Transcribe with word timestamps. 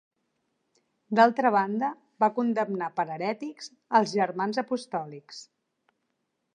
D'altra 1.19 1.51
banda, 1.57 1.91
va 2.25 2.31
condemnar 2.39 2.89
per 2.97 3.07
herètics 3.19 3.71
els 4.01 4.17
Germans 4.19 4.65
Apostòlics. 4.67 5.45